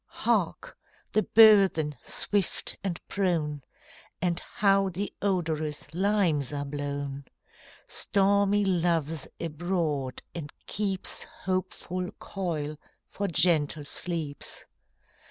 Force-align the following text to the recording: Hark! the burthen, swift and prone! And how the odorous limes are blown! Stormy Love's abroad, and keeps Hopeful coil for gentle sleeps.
Hark! 0.07 0.75
the 1.13 1.21
burthen, 1.21 1.95
swift 2.01 2.75
and 2.83 2.99
prone! 3.07 3.61
And 4.19 4.39
how 4.39 4.89
the 4.89 5.13
odorous 5.21 5.93
limes 5.93 6.51
are 6.51 6.65
blown! 6.65 7.25
Stormy 7.87 8.65
Love's 8.65 9.27
abroad, 9.39 10.23
and 10.33 10.51
keeps 10.65 11.21
Hopeful 11.45 12.09
coil 12.17 12.77
for 13.05 13.27
gentle 13.27 13.85
sleeps. 13.85 14.65